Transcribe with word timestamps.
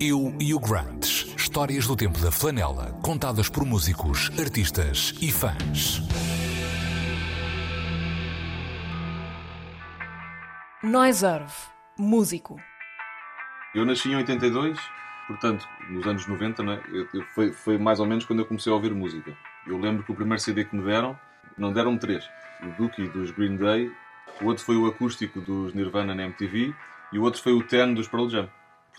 Eu 0.00 0.32
e 0.38 0.54
o 0.54 0.60
Grant. 0.60 1.26
Histórias 1.36 1.84
do 1.84 1.96
tempo 1.96 2.20
da 2.20 2.30
flanela, 2.30 2.96
contadas 3.02 3.48
por 3.48 3.66
músicos, 3.66 4.30
artistas 4.38 5.12
e 5.20 5.32
fãs. 5.32 6.00
Noiserve, 10.84 11.52
músico. 11.98 12.60
Eu 13.74 13.84
nasci 13.84 14.08
em 14.08 14.14
82, 14.14 14.78
portanto, 15.26 15.66
nos 15.90 16.06
anos 16.06 16.28
90, 16.28 16.62
né, 16.62 16.80
eu, 16.92 17.08
eu, 17.12 17.24
foi, 17.34 17.50
foi 17.50 17.76
mais 17.76 17.98
ou 17.98 18.06
menos 18.06 18.24
quando 18.24 18.38
eu 18.38 18.46
comecei 18.46 18.70
a 18.70 18.76
ouvir 18.76 18.94
música. 18.94 19.36
Eu 19.66 19.78
lembro 19.78 20.04
que 20.04 20.12
o 20.12 20.14
primeiro 20.14 20.40
CD 20.40 20.64
que 20.64 20.76
me 20.76 20.84
deram, 20.84 21.18
não 21.56 21.72
deram 21.72 21.98
três. 21.98 22.24
O 22.62 22.66
Dookie 22.80 23.08
dos 23.08 23.32
Green 23.32 23.56
Day, 23.56 23.90
o 24.40 24.46
outro 24.46 24.64
foi 24.64 24.76
o 24.76 24.86
acústico 24.86 25.40
dos 25.40 25.74
Nirvana 25.74 26.14
na 26.14 26.22
MTV 26.22 26.72
e 27.12 27.18
o 27.18 27.22
outro 27.22 27.42
foi 27.42 27.52
o 27.52 27.64
Ten 27.64 27.94
dos 27.94 28.06
Pearl 28.06 28.28
Jam. 28.28 28.48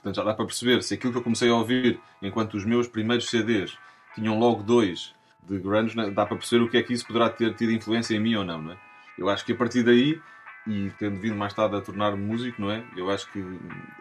Portanto, 0.02 0.16
já 0.16 0.24
dá 0.24 0.34
para 0.34 0.46
perceber 0.46 0.82
se 0.82 0.94
aquilo 0.94 1.12
que 1.12 1.20
eu 1.20 1.24
comecei 1.24 1.50
a 1.50 1.56
ouvir 1.56 2.00
enquanto 2.22 2.54
os 2.56 2.64
meus 2.64 2.88
primeiros 2.88 3.30
CDs 3.30 3.78
tinham 4.16 4.40
logo 4.40 4.64
dois 4.64 5.14
de 5.44 5.60
grunge, 5.60 5.96
né? 5.96 6.10
dá 6.10 6.26
para 6.26 6.38
perceber 6.38 6.64
o 6.64 6.70
que 6.70 6.78
é 6.78 6.84
que 6.84 6.94
isso 6.94 7.06
poderá 7.06 7.30
ter 7.30 7.54
tido 7.56 7.72
influência 7.72 8.16
em 8.16 8.20
mim 8.20 8.36
ou 8.36 8.46
não, 8.46 8.62
não 8.62 8.72
é? 8.72 8.78
Eu 9.18 9.30
acho 9.30 9.44
que 9.46 9.52
a 9.52 9.56
partir 9.56 9.84
daí, 9.84 10.22
e 10.66 10.90
tendo 10.98 11.20
vindo 11.20 11.36
mais 11.36 11.54
tarde 11.54 11.76
a 11.76 11.82
tornar-me 11.82 12.24
músico, 12.24 12.62
não 12.62 12.72
é? 12.72 12.84
Eu 12.96 13.10
acho 13.10 13.30
que 13.32 13.44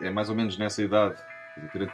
é 0.01 0.11
mais 0.11 0.29
ou 0.29 0.37
menos 0.37 0.56
nessa 0.56 0.83
idade, 0.83 1.16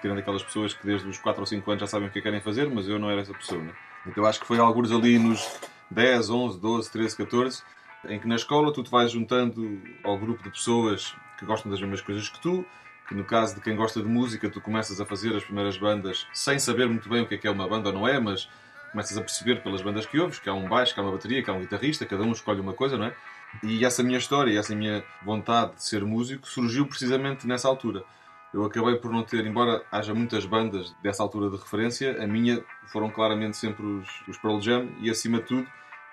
tirando 0.00 0.18
aquelas 0.18 0.42
pessoas 0.42 0.74
que 0.74 0.84
desde 0.84 1.08
os 1.08 1.18
4 1.18 1.40
ou 1.40 1.46
5 1.46 1.70
anos 1.70 1.80
já 1.80 1.86
sabem 1.86 2.08
o 2.08 2.10
que 2.10 2.18
é 2.18 2.22
querem 2.22 2.40
fazer, 2.40 2.68
mas 2.68 2.86
eu 2.86 2.98
não 2.98 3.10
era 3.10 3.22
essa 3.22 3.32
pessoa, 3.32 3.62
não 3.62 3.70
é? 3.70 3.74
Então 4.06 4.26
acho 4.26 4.40
que 4.40 4.46
foi 4.46 4.58
alguns 4.58 4.92
ali 4.92 5.18
nos 5.18 5.58
10, 5.90 6.28
11, 6.28 6.60
12, 6.60 6.90
13, 6.90 7.16
14, 7.16 7.62
em 8.08 8.20
que 8.20 8.28
na 8.28 8.34
escola 8.34 8.72
tu 8.72 8.82
te 8.82 8.90
vais 8.90 9.10
juntando 9.10 9.80
ao 10.02 10.18
grupo 10.18 10.42
de 10.42 10.50
pessoas 10.50 11.14
que 11.38 11.46
gostam 11.46 11.70
das 11.70 11.80
mesmas 11.80 12.02
coisas 12.02 12.28
que 12.28 12.40
tu, 12.40 12.66
que 13.08 13.14
no 13.14 13.24
caso 13.24 13.54
de 13.54 13.60
quem 13.60 13.76
gosta 13.76 14.00
de 14.00 14.08
música, 14.08 14.48
tu 14.48 14.60
começas 14.60 15.00
a 15.00 15.06
fazer 15.06 15.34
as 15.36 15.44
primeiras 15.44 15.76
bandas 15.76 16.26
sem 16.32 16.58
saber 16.58 16.88
muito 16.88 17.08
bem 17.08 17.22
o 17.22 17.26
que 17.26 17.34
é 17.34 17.38
que 17.38 17.46
é 17.46 17.50
uma 17.50 17.68
banda 17.68 17.90
ou 17.90 17.94
não 17.94 18.08
é, 18.08 18.18
mas 18.18 18.48
começas 18.90 19.16
a 19.18 19.20
perceber 19.20 19.62
pelas 19.62 19.82
bandas 19.82 20.06
que 20.06 20.18
ouves 20.18 20.38
que 20.38 20.48
há 20.48 20.54
um 20.54 20.68
baixo, 20.68 20.94
que 20.94 21.00
há 21.00 21.02
uma 21.02 21.12
bateria, 21.12 21.42
que 21.42 21.50
há 21.50 21.52
um 21.52 21.60
guitarrista, 21.60 22.06
cada 22.06 22.22
um 22.22 22.32
escolhe 22.32 22.60
uma 22.60 22.72
coisa, 22.72 22.96
não 22.96 23.06
é? 23.06 23.14
E 23.62 23.84
essa 23.84 24.02
minha 24.02 24.18
história, 24.18 24.58
essa 24.58 24.74
minha 24.74 25.04
vontade 25.22 25.74
de 25.74 25.84
ser 25.84 26.04
músico 26.04 26.46
surgiu 26.48 26.86
precisamente 26.86 27.46
nessa 27.46 27.68
altura. 27.68 28.04
Eu 28.52 28.64
acabei 28.64 28.94
por 28.96 29.10
não 29.10 29.24
ter, 29.24 29.44
embora 29.44 29.82
haja 29.90 30.14
muitas 30.14 30.46
bandas 30.46 30.94
dessa 31.02 31.22
altura 31.22 31.50
de 31.50 31.56
referência, 31.56 32.22
a 32.22 32.26
minha 32.26 32.64
foram 32.86 33.10
claramente 33.10 33.56
sempre 33.56 33.84
os, 33.84 34.08
os 34.28 34.38
Pearl 34.38 34.60
Jam 34.60 34.88
e 35.00 35.10
acima 35.10 35.38
de 35.38 35.46
tudo, 35.46 35.66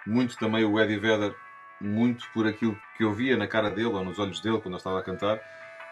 muito 0.05 0.35
também 0.37 0.65
o 0.65 0.79
Eddie 0.79 0.97
Vedder, 0.97 1.35
muito 1.79 2.27
por 2.33 2.47
aquilo 2.47 2.75
que 2.97 3.03
eu 3.03 3.13
via 3.13 3.37
na 3.37 3.47
cara 3.47 3.69
dele 3.69 3.89
ou 3.89 4.03
nos 4.03 4.17
olhos 4.17 4.39
dele 4.39 4.59
quando 4.59 4.73
eu 4.73 4.77
estava 4.77 4.99
a 4.99 5.03
cantar. 5.03 5.39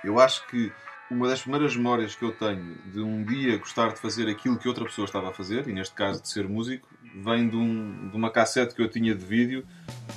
Eu 0.04 0.20
acho 0.20 0.48
que 0.48 0.72
uma 1.12 1.28
das 1.28 1.42
primeiras 1.42 1.76
memórias 1.76 2.16
que 2.16 2.24
eu 2.24 2.32
tenho 2.32 2.76
de 2.86 3.02
um 3.02 3.24
dia 3.24 3.58
gostar 3.58 3.90
de 3.94 4.00
fazer 4.00 4.30
aquilo 4.30 4.58
que 4.58 4.68
outra 4.68 4.86
pessoa 4.86 5.06
estava 5.06 5.30
a 5.30 5.34
fazer, 5.34 5.68
e 5.68 5.74
neste 5.74 5.96
caso 5.96 6.22
de 6.22 6.30
ser 6.30 6.48
músico, 6.48 6.88
vem 7.16 7.50
de, 7.50 7.56
um, 7.56 8.10
de 8.10 8.16
uma 8.16 8.30
cassete 8.30 8.76
que 8.76 8.82
eu 8.82 8.88
tinha 8.88 9.16
de 9.16 9.26
vídeo 9.26 9.66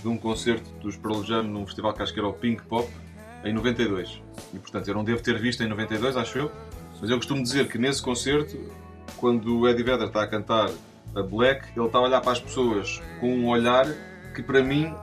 de 0.02 0.08
um 0.08 0.18
concerto 0.18 0.70
dos 0.80 0.96
Pearl 0.96 1.22
Jam 1.22 1.44
num 1.44 1.64
festival 1.66 1.94
que 1.94 2.02
acho 2.02 2.12
que 2.12 2.20
era 2.20 2.28
o 2.28 2.34
Pink 2.34 2.62
Pop, 2.64 2.88
em 3.44 3.52
92. 3.52 4.22
E 4.52 4.58
portanto 4.58 4.86
eu 4.88 4.94
não 4.94 5.02
devo 5.02 5.22
ter 5.22 5.38
visto 5.38 5.62
em 5.62 5.68
92, 5.68 6.16
acho 6.16 6.38
eu, 6.38 6.52
mas 7.00 7.10
eu 7.10 7.16
costumo 7.16 7.42
dizer 7.42 7.68
que 7.68 7.78
nesse 7.78 8.02
concerto, 8.02 8.56
quando 9.16 9.60
o 9.60 9.68
Eddie 9.68 9.82
Vedder 9.82 10.08
está 10.08 10.22
a 10.22 10.26
cantar 10.26 10.70
a 11.14 11.22
Black, 11.22 11.68
ele 11.76 11.86
está 11.86 11.98
a 11.98 12.02
olhar 12.02 12.20
para 12.20 12.32
as 12.32 12.40
pessoas 12.40 13.02
com 13.18 13.34
um 13.34 13.48
olhar 13.48 13.86
que 14.34 14.42
para 14.42 14.62
mim 14.62 14.94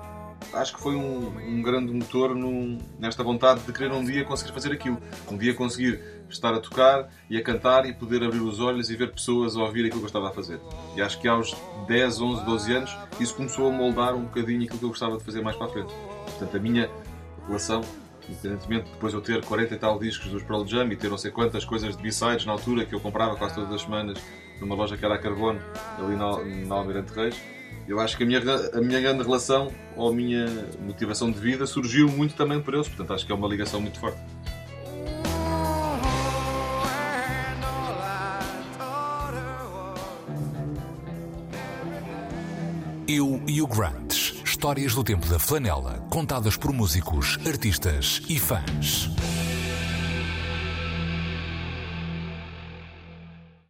acho 0.54 0.76
que 0.76 0.82
foi 0.82 0.95
um, 0.95 1.28
um 1.38 1.62
grande 1.62 1.92
motor 1.92 2.36
num, 2.36 2.78
nesta 2.98 3.23
vontade 3.23 3.62
de 3.62 3.72
querer 3.72 3.92
um 3.92 4.04
dia 4.04 4.23
conseguir 4.26 4.52
fazer 4.52 4.72
aquilo. 4.72 4.98
Um 5.30 5.38
dia 5.38 5.54
conseguir 5.54 6.00
estar 6.30 6.54
a 6.54 6.59
tocar 6.59 7.09
e 7.30 7.38
a 7.38 7.44
cantar 7.44 7.86
e 7.86 7.94
poder 7.94 8.23
abrir 8.23 8.40
os 8.40 8.60
olhos 8.60 8.90
e 8.90 8.95
ver 8.95 9.12
pessoas 9.12 9.56
a 9.56 9.62
ouvir 9.62 9.86
aquilo 9.86 10.00
que 10.00 10.06
eu 10.06 10.08
estava 10.08 10.30
a 10.30 10.32
fazer. 10.32 10.60
E 10.95 11.02
acho 11.02 11.20
que 11.20 11.28
aos 11.28 11.56
10, 11.88 12.22
11, 12.22 12.45
12 12.45 12.73
anos 12.73 12.98
isso 13.20 13.36
começou 13.36 13.67
a 13.67 13.72
moldar 13.72 14.16
um 14.16 14.23
bocadinho 14.23 14.64
aquilo 14.64 14.80
que 14.80 14.86
eu 14.86 14.89
gostava 14.89 15.17
de 15.17 15.23
fazer 15.23 15.42
mais 15.42 15.55
para 15.55 15.67
a 15.67 15.70
frente. 15.70 15.94
Portanto, 16.26 16.56
a 16.56 16.60
minha 16.60 16.89
relação, 17.48 17.82
independentemente 18.27 18.86
de 18.86 18.92
depois 18.92 19.14
eu 19.14 19.21
ter 19.21 19.44
40 19.44 19.73
e 19.73 19.77
tal 19.77 20.00
discos 20.00 20.30
dos 20.30 20.44
Pearl 20.44 20.66
Jam 20.66 20.92
e 20.92 20.95
ter 20.95 21.10
não 21.10 21.17
sei 21.17 21.32
quantas 21.32 21.66
coisas 21.66 21.95
de 21.95 22.02
B-sides 22.02 22.45
na 22.45 22.52
altura 22.52 22.86
que 22.86 22.94
eu 22.94 23.00
comprava 23.00 23.36
quase 23.36 23.56
todas 23.56 23.73
as 23.73 23.82
semanas 23.82 24.20
numa 24.60 24.76
loja 24.76 24.98
que 24.98 25.06
era 25.06 25.16
a 25.16 25.17
Carbono, 25.17 25.60
ali 25.98 26.16
na, 26.16 26.44
na 26.67 26.76
Almirante 26.76 27.14
Reis, 27.14 27.42
eu 27.89 28.00
acho 28.00 28.16
que 28.16 28.23
a 28.23 28.26
minha, 28.26 28.39
a 28.39 28.82
minha 28.82 29.02
grande 29.02 29.23
relação 29.23 29.72
ou 29.95 30.10
a 30.10 30.14
minha 30.14 30.45
motivação 30.80 31.32
de 31.32 31.39
vida 31.39 31.66
surgiu 31.66 32.08
muito 32.08 32.36
também 32.36 32.61
por 32.61 32.76
eles, 32.76 32.88
portanto 32.88 33.14
acho 33.14 33.26
que 33.26 33.32
é 33.32 33.36
uma 33.36 33.48
ligação 33.48 33.82
muito 33.82 34.00
forte. 34.00 34.20
Eu 43.08 43.42
e 43.48 43.60
o 43.60 43.66
Grant. 43.66 44.14
Histórias 44.45 44.94
do 44.94 45.04
tempo 45.04 45.27
da 45.27 45.39
flanela, 45.39 46.06
contadas 46.11 46.56
por 46.56 46.71
músicos, 46.71 47.39
artistas 47.44 48.21
e 48.30 48.38
fãs. 48.38 49.10